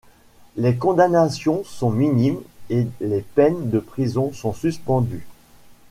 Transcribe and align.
Les 0.55 0.77
condamnations 0.77 1.63
sont 1.63 1.91
minimes 1.91 2.41
et 2.71 2.87
les 3.01 3.21
peines 3.21 3.69
de 3.69 3.77
prison 3.77 4.33
sont 4.33 4.51
suspendues. 4.51 5.27